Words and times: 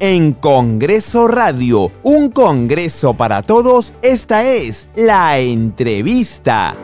en 0.00 0.32
Congreso 0.32 1.28
Radio, 1.28 1.92
un 2.02 2.30
Congreso 2.30 3.14
para 3.14 3.42
todos, 3.42 3.92
esta 4.00 4.42
es 4.44 4.88
la 4.96 5.38
entrevista. 5.38 6.74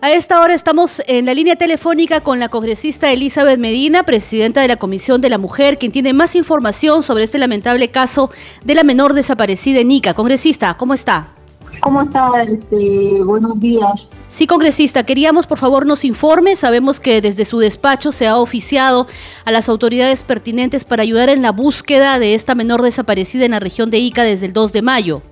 A 0.00 0.12
esta 0.12 0.40
hora 0.40 0.54
estamos 0.54 1.00
en 1.06 1.26
la 1.26 1.34
línea 1.34 1.56
telefónica 1.56 2.20
con 2.20 2.38
la 2.40 2.48
congresista 2.48 3.10
Elizabeth 3.10 3.58
Medina, 3.58 4.02
presidenta 4.04 4.60
de 4.60 4.68
la 4.68 4.76
Comisión 4.76 5.20
de 5.20 5.30
la 5.30 5.38
Mujer, 5.38 5.78
quien 5.78 5.92
tiene 5.92 6.12
más 6.12 6.34
información 6.34 7.02
sobre 7.02 7.24
este 7.24 7.38
lamentable 7.38 7.88
caso 7.88 8.30
de 8.64 8.74
la 8.74 8.84
menor 8.84 9.12
desaparecida 9.14 9.80
en. 9.80 10.14
Congresista, 10.14 10.74
¿cómo 10.74 10.94
está? 10.94 11.37
¿Cómo 11.80 12.02
está? 12.02 12.42
Este, 12.42 13.22
buenos 13.22 13.58
días. 13.60 14.10
Sí, 14.28 14.46
congresista, 14.46 15.04
queríamos 15.04 15.46
por 15.46 15.58
favor 15.58 15.86
nos 15.86 16.04
informe. 16.04 16.56
Sabemos 16.56 17.00
que 17.00 17.20
desde 17.20 17.44
su 17.44 17.58
despacho 17.58 18.12
se 18.12 18.26
ha 18.26 18.36
oficiado 18.36 19.06
a 19.44 19.52
las 19.52 19.68
autoridades 19.68 20.22
pertinentes 20.22 20.84
para 20.84 21.02
ayudar 21.02 21.28
en 21.28 21.42
la 21.42 21.52
búsqueda 21.52 22.18
de 22.18 22.34
esta 22.34 22.54
menor 22.54 22.82
desaparecida 22.82 23.44
en 23.44 23.52
la 23.52 23.60
región 23.60 23.90
de 23.90 23.98
Ica 23.98 24.24
desde 24.24 24.46
el 24.46 24.52
2 24.52 24.72
de 24.72 24.82
mayo. 24.82 25.22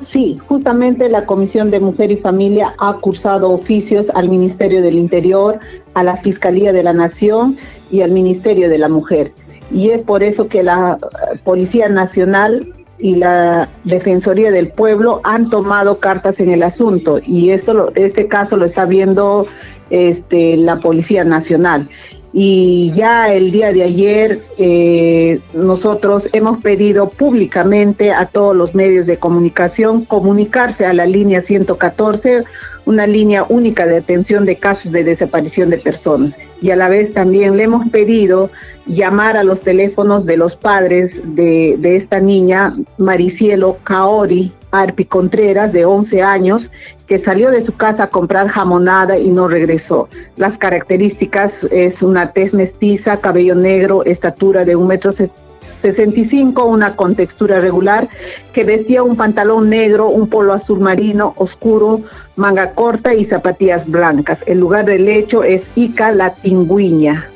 Sí, 0.00 0.38
justamente 0.46 1.08
la 1.08 1.26
Comisión 1.26 1.70
de 1.70 1.80
Mujer 1.80 2.12
y 2.12 2.16
Familia 2.16 2.74
ha 2.78 2.94
cursado 2.94 3.50
oficios 3.50 4.08
al 4.14 4.28
Ministerio 4.28 4.80
del 4.80 4.96
Interior, 4.96 5.58
a 5.94 6.04
la 6.04 6.16
Fiscalía 6.16 6.72
de 6.72 6.84
la 6.84 6.92
Nación 6.92 7.56
y 7.90 8.02
al 8.02 8.12
Ministerio 8.12 8.68
de 8.68 8.78
la 8.78 8.88
Mujer. 8.88 9.32
Y 9.70 9.90
es 9.90 10.02
por 10.02 10.22
eso 10.22 10.48
que 10.48 10.62
la 10.62 10.98
Policía 11.44 11.88
Nacional 11.88 12.74
y 12.98 13.16
la 13.16 13.68
Defensoría 13.84 14.50
del 14.50 14.70
Pueblo 14.70 15.20
han 15.24 15.50
tomado 15.50 15.98
cartas 15.98 16.40
en 16.40 16.50
el 16.50 16.62
asunto 16.62 17.20
y 17.24 17.50
esto 17.50 17.92
este 17.94 18.26
caso 18.28 18.56
lo 18.56 18.64
está 18.64 18.84
viendo 18.84 19.46
este, 19.90 20.56
la 20.56 20.80
Policía 20.80 21.24
Nacional 21.24 21.88
y 22.32 22.92
ya 22.92 23.32
el 23.32 23.50
día 23.50 23.72
de 23.72 23.82
ayer 23.82 24.42
eh, 24.58 25.40
nosotros 25.54 26.28
hemos 26.34 26.58
pedido 26.58 27.08
públicamente 27.08 28.12
a 28.12 28.26
todos 28.26 28.54
los 28.54 28.74
medios 28.74 29.06
de 29.06 29.18
comunicación 29.18 30.04
comunicarse 30.04 30.84
a 30.84 30.92
la 30.92 31.06
línea 31.06 31.40
114, 31.40 32.44
una 32.84 33.06
línea 33.06 33.46
única 33.48 33.86
de 33.86 33.96
atención 33.96 34.44
de 34.44 34.56
casos 34.56 34.92
de 34.92 35.04
desaparición 35.04 35.70
de 35.70 35.78
personas. 35.78 36.38
Y 36.60 36.70
a 36.70 36.76
la 36.76 36.88
vez 36.90 37.14
también 37.14 37.56
le 37.56 37.62
hemos 37.62 37.88
pedido 37.88 38.50
llamar 38.86 39.36
a 39.38 39.44
los 39.44 39.62
teléfonos 39.62 40.26
de 40.26 40.36
los 40.36 40.54
padres 40.54 41.22
de, 41.24 41.76
de 41.78 41.96
esta 41.96 42.20
niña, 42.20 42.76
Maricielo 42.98 43.78
Kaori, 43.84 44.52
Arpi 44.70 45.06
Contreras, 45.06 45.72
de 45.72 45.86
11 45.86 46.22
años, 46.22 46.70
que 47.08 47.18
salió 47.18 47.50
de 47.50 47.62
su 47.62 47.74
casa 47.74 48.04
a 48.04 48.10
comprar 48.10 48.48
jamonada 48.48 49.18
y 49.18 49.30
no 49.30 49.48
regresó. 49.48 50.08
Las 50.36 50.58
características 50.58 51.66
es 51.70 52.02
una 52.02 52.32
tez 52.32 52.52
mestiza, 52.52 53.20
cabello 53.20 53.54
negro, 53.54 54.04
estatura 54.04 54.66
de 54.66 54.76
un 54.76 54.86
metro 54.86 55.10
65, 55.12 56.64
una 56.66 56.96
contextura 56.96 57.60
regular, 57.60 58.08
que 58.52 58.64
vestía 58.64 59.02
un 59.02 59.16
pantalón 59.16 59.70
negro, 59.70 60.08
un 60.08 60.28
polo 60.28 60.52
azul 60.52 60.80
marino 60.80 61.32
oscuro, 61.36 62.02
manga 62.36 62.72
corta 62.74 63.14
y 63.14 63.24
zapatillas 63.24 63.86
blancas. 63.86 64.44
El 64.46 64.58
lugar 64.58 64.84
del 64.84 65.08
hecho 65.08 65.42
es 65.42 65.70
Ica 65.76 66.12
La 66.12 66.34
Tingüiña. 66.34 67.30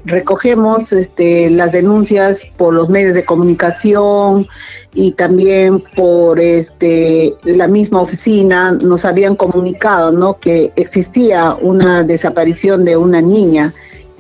recogemos 0.06 0.94
este, 0.94 1.50
las 1.50 1.74
denuncias 1.74 2.46
por 2.56 2.74
los 2.74 2.88
medios 2.88 3.14
de 3.14 3.26
comunicación, 3.26 4.48
y 4.94 5.12
también 5.12 5.84
por 5.98 6.40
este 6.40 7.36
la 7.44 7.68
misma 7.68 8.00
oficina 8.00 8.72
nos 8.72 9.04
habían 9.04 9.36
comunicado 9.36 10.14
¿no? 10.14 10.40
que 10.40 10.72
existía 10.78 11.58
una 11.62 12.04
desaparición 12.04 12.86
de 12.86 12.96
una 12.96 13.22
niña 13.22 13.74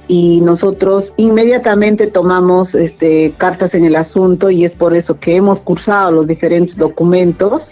y 0.10 0.42
nosotros 0.42 1.14
inmediatamente 1.18 2.08
tomamos 2.08 2.76
este, 2.76 3.32
cartas 3.38 3.76
en 3.76 3.86
el 3.86 3.96
asunto 3.96 4.50
y 4.50 4.66
es 4.66 4.74
por 4.74 4.94
eso 4.94 5.20
que 5.20 5.38
hemos 5.38 5.62
cursado 5.62 6.12
los 6.12 6.28
diferentes 6.28 6.76
documentos 6.76 7.72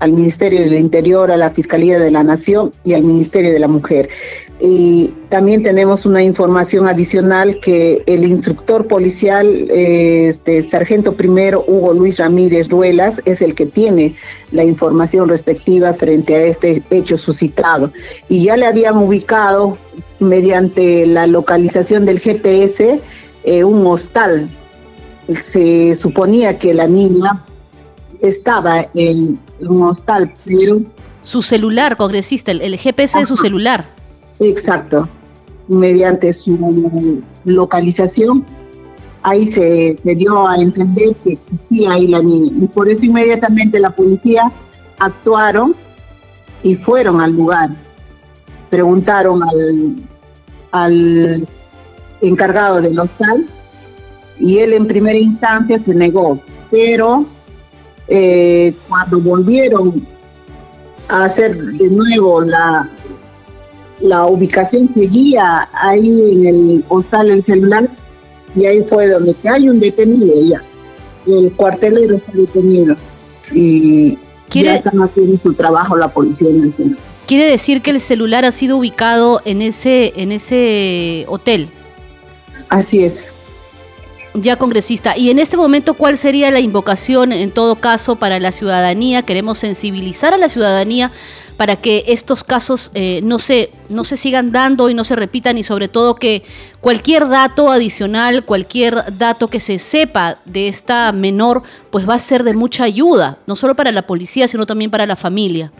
al 0.00 0.12
Ministerio 0.12 0.60
del 0.60 0.74
Interior, 0.74 1.30
a 1.30 1.36
la 1.36 1.50
Fiscalía 1.50 1.98
de 1.98 2.10
la 2.10 2.22
Nación 2.22 2.72
y 2.84 2.94
al 2.94 3.02
Ministerio 3.02 3.52
de 3.52 3.58
la 3.58 3.68
Mujer. 3.68 4.08
Y 4.60 5.12
también 5.30 5.62
tenemos 5.62 6.06
una 6.06 6.22
información 6.22 6.86
adicional 6.86 7.58
que 7.60 8.02
el 8.06 8.24
instructor 8.24 8.86
policial, 8.86 9.68
este, 9.70 10.62
sargento 10.62 11.12
primero 11.12 11.64
Hugo 11.66 11.92
Luis 11.92 12.18
Ramírez 12.18 12.68
Ruelas, 12.68 13.20
es 13.24 13.42
el 13.42 13.54
que 13.54 13.66
tiene 13.66 14.14
la 14.52 14.64
información 14.64 15.28
respectiva 15.28 15.92
frente 15.94 16.34
a 16.36 16.44
este 16.44 16.82
hecho 16.90 17.16
suscitado. 17.16 17.92
Y 18.28 18.44
ya 18.44 18.56
le 18.56 18.66
habían 18.66 18.96
ubicado 18.96 19.76
mediante 20.20 21.06
la 21.06 21.26
localización 21.26 22.06
del 22.06 22.20
GPS 22.20 23.00
eh, 23.44 23.64
un 23.64 23.86
hostal. 23.86 24.48
Se 25.42 25.96
suponía 25.96 26.58
que 26.58 26.72
la 26.74 26.86
niña 26.86 27.44
estaba 28.28 28.86
en 28.94 29.38
un 29.60 29.82
hostal, 29.82 30.32
pero... 30.44 30.80
Su 31.22 31.42
celular, 31.42 31.96
congresista, 31.96 32.50
el, 32.50 32.76
GPS 32.76 33.18
de 33.18 33.26
su 33.26 33.36
celular. 33.36 33.86
Exacto. 34.40 35.08
Mediante 35.68 36.32
su 36.34 37.22
localización, 37.44 38.44
ahí 39.22 39.46
se, 39.46 39.96
dio 40.04 40.46
a 40.46 40.56
entender 40.56 41.14
que 41.24 41.32
existía 41.32 41.92
ahí 41.92 42.08
la 42.08 42.22
niña. 42.22 42.52
Y 42.64 42.66
por 42.68 42.88
eso 42.90 43.04
inmediatamente 43.04 43.80
la 43.80 43.90
policía 43.90 44.52
actuaron 44.98 45.74
y 46.62 46.74
fueron 46.74 47.20
al 47.20 47.32
lugar. 47.32 47.70
Preguntaron 48.68 49.42
al, 49.42 49.96
al 50.72 51.48
encargado 52.20 52.82
del 52.82 52.98
hostal 52.98 53.46
y 54.38 54.58
él 54.58 54.72
en 54.72 54.86
primera 54.86 55.18
instancia 55.18 55.80
se 55.82 55.94
negó, 55.94 56.40
pero 56.70 57.26
eh, 58.08 58.74
cuando 58.88 59.18
volvieron 59.20 60.06
a 61.08 61.24
hacer 61.24 61.56
de 61.56 61.90
nuevo 61.90 62.40
la, 62.40 62.88
la 64.00 64.26
ubicación 64.26 64.92
seguía 64.92 65.68
ahí 65.72 66.32
en 66.32 66.46
el 66.46 66.84
hostal 66.88 67.30
el 67.30 67.44
celular 67.44 67.88
y 68.54 68.66
ahí 68.66 68.82
fue 68.82 69.08
donde 69.08 69.34
que 69.34 69.48
hay 69.48 69.68
un 69.68 69.80
detenido 69.80 70.34
ya. 70.42 70.62
El 71.26 71.52
cuartelero 71.52 72.16
está 72.16 72.32
detenido 72.32 72.96
y 73.52 74.18
ya 74.50 74.76
están 74.76 75.00
haciendo 75.02 75.38
su 75.42 75.54
trabajo 75.54 75.96
la 75.96 76.08
Policía 76.08 76.50
Nacional. 76.52 76.98
Quiere 77.26 77.46
decir 77.46 77.80
que 77.80 77.90
el 77.90 78.00
celular 78.00 78.44
ha 78.44 78.52
sido 78.52 78.76
ubicado 78.76 79.40
en 79.46 79.62
ese, 79.62 80.12
en 80.16 80.30
ese 80.30 81.24
hotel. 81.28 81.70
Así 82.68 83.04
es. 83.04 83.33
Ya, 84.34 84.56
congresista. 84.56 85.16
Y 85.16 85.30
en 85.30 85.38
este 85.38 85.56
momento, 85.56 85.94
¿cuál 85.94 86.18
sería 86.18 86.50
la 86.50 86.58
invocación 86.58 87.32
en 87.32 87.52
todo 87.52 87.76
caso 87.76 88.16
para 88.16 88.40
la 88.40 88.50
ciudadanía? 88.50 89.22
Queremos 89.22 89.58
sensibilizar 89.58 90.34
a 90.34 90.38
la 90.38 90.48
ciudadanía 90.48 91.12
para 91.56 91.76
que 91.76 92.02
estos 92.08 92.42
casos 92.42 92.90
eh, 92.94 93.20
no, 93.22 93.38
se, 93.38 93.70
no 93.88 94.02
se 94.02 94.16
sigan 94.16 94.50
dando 94.50 94.90
y 94.90 94.94
no 94.94 95.04
se 95.04 95.14
repitan 95.14 95.56
y 95.56 95.62
sobre 95.62 95.86
todo 95.86 96.16
que 96.16 96.42
cualquier 96.80 97.28
dato 97.28 97.70
adicional, 97.70 98.44
cualquier 98.44 99.16
dato 99.16 99.46
que 99.46 99.60
se 99.60 99.78
sepa 99.78 100.38
de 100.46 100.66
esta 100.66 101.12
menor, 101.12 101.62
pues 101.90 102.08
va 102.08 102.14
a 102.14 102.18
ser 102.18 102.42
de 102.42 102.54
mucha 102.54 102.82
ayuda, 102.82 103.38
no 103.46 103.54
solo 103.54 103.76
para 103.76 103.92
la 103.92 104.02
policía, 104.02 104.48
sino 104.48 104.66
también 104.66 104.90
para 104.90 105.06
la 105.06 105.14
familia. 105.14 105.70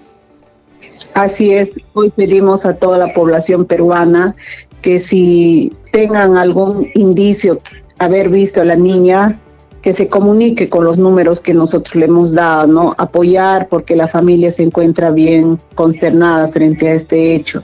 Así 1.14 1.52
es, 1.52 1.72
hoy 1.94 2.10
pedimos 2.10 2.64
a 2.64 2.74
toda 2.76 2.98
la 2.98 3.12
población 3.14 3.64
peruana 3.64 4.36
que 4.80 5.00
si 5.00 5.72
tengan 5.92 6.36
algún 6.36 6.88
indicio 6.94 7.58
haber 8.04 8.28
visto 8.28 8.60
a 8.60 8.64
la 8.64 8.76
niña, 8.76 9.40
que 9.84 9.92
se 9.92 10.08
comunique 10.08 10.70
con 10.70 10.82
los 10.84 10.96
números 10.96 11.40
que 11.40 11.52
nosotros 11.52 11.94
le 11.94 12.06
hemos 12.06 12.32
dado, 12.32 12.66
¿no? 12.66 12.94
Apoyar 12.96 13.68
porque 13.68 13.94
la 13.94 14.08
familia 14.08 14.50
se 14.50 14.62
encuentra 14.62 15.10
bien 15.10 15.58
consternada 15.74 16.48
frente 16.48 16.88
a 16.88 16.94
este 16.94 17.34
hecho. 17.34 17.62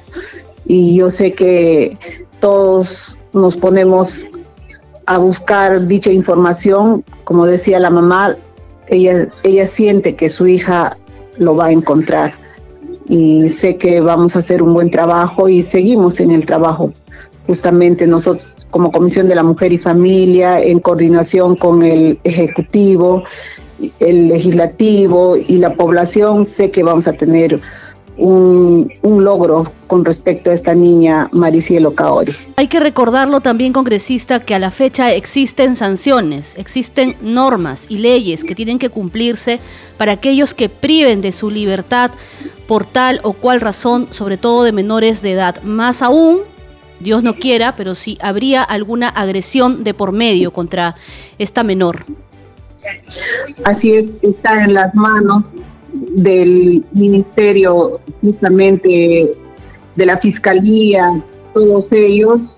Y 0.67 0.97
yo 0.97 1.09
sé 1.09 1.33
que 1.33 1.97
todos 2.39 3.19
nos 3.33 3.57
ponemos 3.57 4.27
a 5.07 5.17
buscar 5.17 5.87
dicha 5.87 6.13
información, 6.13 7.03
como 7.25 7.47
decía 7.47 7.81
la 7.81 7.89
mamá, 7.89 8.37
ella, 8.89 9.29
ella 9.43 9.67
siente 9.67 10.15
que 10.15 10.29
su 10.29 10.47
hija 10.47 10.99
lo 11.39 11.57
va 11.57 11.67
a 11.67 11.73
encontrar. 11.73 12.35
Y 13.09 13.49
sé 13.49 13.79
que 13.79 14.01
vamos 14.01 14.37
a 14.37 14.41
hacer 14.41 14.63
un 14.63 14.75
buen 14.75 14.91
trabajo 14.91 15.49
y 15.49 15.63
seguimos 15.63 16.21
en 16.21 16.33
el 16.33 16.45
trabajo 16.45 16.93
justamente 17.51 18.07
nosotros 18.07 18.57
como 18.71 18.93
Comisión 18.93 19.27
de 19.27 19.35
la 19.35 19.43
Mujer 19.43 19.73
y 19.73 19.79
Familia, 19.79 20.61
en 20.61 20.79
coordinación 20.79 21.57
con 21.57 21.83
el 21.83 22.17
Ejecutivo, 22.23 23.25
el 23.99 24.29
Legislativo 24.29 25.37
y 25.37 25.57
la 25.57 25.75
población, 25.75 26.47
sé 26.47 26.71
que 26.71 26.85
vamos 26.85 27.09
a 27.09 27.13
tener 27.15 27.61
un, 28.17 28.93
logro 29.03 29.73
con 29.89 30.05
respecto 30.05 30.53
a 30.53 30.55
esta 30.55 30.77
niña 30.77 31.29
Maricielo 31.33 31.93
Caori. 31.93 32.33
Hay 32.55 32.69
que 32.69 32.79
recordarlo 32.79 33.41
también, 33.41 33.73
congresista, 33.73 34.39
que 34.39 34.55
a 34.55 34.61
la 34.61 34.71
fecha 34.71 35.13
existen 35.13 35.75
sanciones, 35.75 36.55
existen 36.57 37.17
normas 37.21 37.87
y 37.89 37.99
leyes 37.99 38.45
que 38.45 38.55
tienen 38.55 38.79
que 38.79 38.91
cumplirse 38.91 39.59
para 39.99 40.13
aquellos 40.13 40.55
que 40.55 40.69
priven 40.69 41.21
de 41.21 41.33
su 41.33 41.51
libertad 41.51 42.13
por 42.69 42.87
tal 42.87 43.19
o 43.25 43.33
cual 43.33 43.61
razón, 43.61 44.07
sobre 44.11 44.37
todo 44.37 44.63
de 44.63 44.71
menores 44.71 45.21
de 45.21 45.33
edad. 45.33 45.61
Más 45.65 46.01
aún 46.01 46.43
Dios 47.01 47.23
no 47.23 47.35
quiera, 47.35 47.75
pero 47.77 47.95
si 47.95 48.19
habría 48.21 48.63
alguna 48.63 49.09
agresión 49.09 49.85
de 49.85 49.95
por 49.95 50.13
medio 50.13 50.53
contra 50.53 50.95
esta 51.39 51.65
menor. 51.65 52.05
Así 53.65 53.95
es, 53.95 54.17
está 54.23 54.65
en 54.65 54.75
las 54.75 54.95
manos 54.95 55.45
del 55.93 56.85
ministerio, 56.93 58.01
justamente 58.21 59.33
de 59.97 60.07
la 60.07 60.19
fiscalía, 60.19 61.23
todos 61.53 61.93
ellos. 61.93 62.57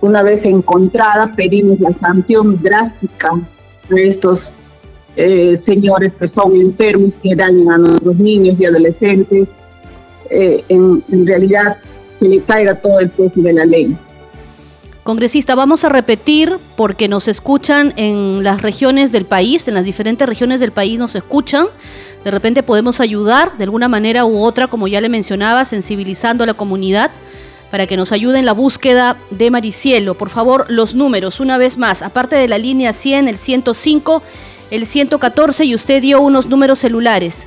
Una 0.00 0.22
vez 0.22 0.44
encontrada, 0.44 1.32
pedimos 1.34 1.80
la 1.80 1.92
sanción 1.94 2.60
drástica 2.62 3.32
de 3.88 4.08
estos 4.08 4.54
eh, 5.16 5.56
señores 5.56 6.14
que 6.14 6.28
son 6.28 6.54
enfermos, 6.56 7.18
que 7.18 7.34
dañan 7.34 7.70
a 7.70 7.78
nuestros 7.78 8.16
niños 8.16 8.60
y 8.60 8.66
adolescentes. 8.66 9.48
Eh, 10.28 10.64
en, 10.68 11.04
en 11.10 11.26
realidad 11.26 11.78
que 12.18 12.28
le 12.28 12.40
caiga 12.42 12.74
todo 12.74 13.00
el 13.00 13.10
peso 13.10 13.40
de 13.40 13.52
la 13.52 13.64
ley. 13.64 13.96
Congresista, 15.02 15.54
vamos 15.54 15.84
a 15.84 15.88
repetir 15.88 16.58
porque 16.74 17.06
nos 17.06 17.28
escuchan 17.28 17.94
en 17.96 18.42
las 18.42 18.60
regiones 18.60 19.12
del 19.12 19.24
país, 19.24 19.68
en 19.68 19.74
las 19.74 19.84
diferentes 19.84 20.28
regiones 20.28 20.58
del 20.58 20.72
país 20.72 20.98
nos 20.98 21.14
escuchan. 21.14 21.66
De 22.24 22.32
repente 22.32 22.64
podemos 22.64 23.00
ayudar 23.00 23.56
de 23.56 23.62
alguna 23.64 23.86
manera 23.86 24.24
u 24.24 24.42
otra, 24.42 24.66
como 24.66 24.88
ya 24.88 25.00
le 25.00 25.08
mencionaba, 25.08 25.64
sensibilizando 25.64 26.42
a 26.42 26.46
la 26.48 26.54
comunidad 26.54 27.12
para 27.70 27.86
que 27.86 27.96
nos 27.96 28.10
ayude 28.10 28.40
en 28.40 28.46
la 28.46 28.52
búsqueda 28.52 29.16
de 29.30 29.50
Maricielo. 29.50 30.14
Por 30.14 30.28
favor, 30.28 30.66
los 30.68 30.96
números, 30.96 31.38
una 31.38 31.56
vez 31.56 31.78
más, 31.78 32.02
aparte 32.02 32.34
de 32.34 32.48
la 32.48 32.58
línea 32.58 32.92
100, 32.92 33.28
el 33.28 33.38
105, 33.38 34.22
el 34.72 34.86
114 34.86 35.64
y 35.66 35.74
usted 35.74 36.02
dio 36.02 36.20
unos 36.20 36.46
números 36.46 36.80
celulares. 36.80 37.46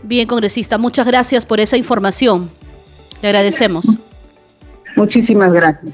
Bien, 0.02 0.26
congresista, 0.26 0.78
muchas 0.78 1.06
gracias 1.06 1.44
por 1.44 1.60
esa 1.60 1.76
información. 1.76 2.48
Le 3.20 3.28
agradecemos. 3.28 3.84
Muchísimas 4.96 5.52
gracias. 5.52 5.92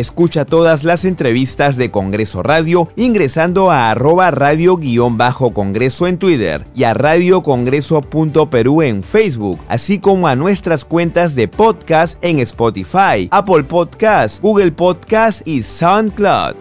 Escucha 0.00 0.46
todas 0.46 0.82
las 0.82 1.04
entrevistas 1.04 1.76
de 1.76 1.90
Congreso 1.90 2.42
Radio 2.42 2.88
ingresando 2.96 3.70
a 3.70 3.90
arroba 3.90 4.30
radio-congreso 4.30 6.06
en 6.06 6.16
Twitter 6.18 6.66
y 6.74 6.84
a 6.84 6.94
radiocongreso.perú 6.94 8.80
en 8.80 9.02
Facebook, 9.02 9.60
así 9.68 9.98
como 9.98 10.26
a 10.26 10.36
nuestras 10.36 10.86
cuentas 10.86 11.34
de 11.34 11.48
podcast 11.48 12.16
en 12.24 12.38
Spotify, 12.38 13.28
Apple 13.30 13.64
Podcast, 13.64 14.40
Google 14.40 14.72
Podcast 14.72 15.46
y 15.46 15.62
SoundCloud. 15.62 16.56